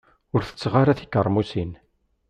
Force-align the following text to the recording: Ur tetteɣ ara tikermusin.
Ur 0.33 0.41
tetteɣ 0.43 0.73
ara 0.81 0.97
tikermusin. 0.99 1.71